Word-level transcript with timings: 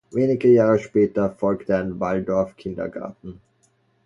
Wenige 0.11 0.47
Jahre 0.47 0.79
später 0.79 1.29
folgte 1.29 1.77
ein 1.77 1.99
Waldorf 1.99 2.55
Kindergarten. 2.55 3.39